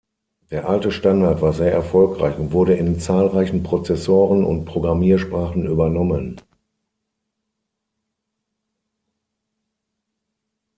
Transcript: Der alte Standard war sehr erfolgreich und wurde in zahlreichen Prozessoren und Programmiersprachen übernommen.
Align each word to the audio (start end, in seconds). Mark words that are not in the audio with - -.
Der 0.49 0.67
alte 0.67 0.91
Standard 0.91 1.43
war 1.43 1.53
sehr 1.53 1.71
erfolgreich 1.71 2.35
und 2.39 2.53
wurde 2.53 2.73
in 2.73 2.99
zahlreichen 2.99 3.61
Prozessoren 3.61 4.43
und 4.45 4.65
Programmiersprachen 4.65 5.67
übernommen. 5.67 6.41